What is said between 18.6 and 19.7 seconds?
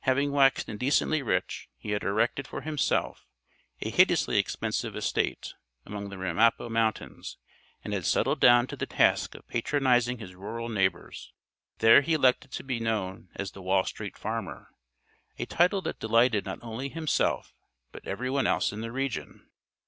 in the region.